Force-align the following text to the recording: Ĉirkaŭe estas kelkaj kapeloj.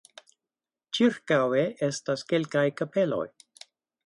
Ĉirkaŭe 0.99 1.67
estas 1.89 2.27
kelkaj 2.33 2.65
kapeloj. 2.81 3.25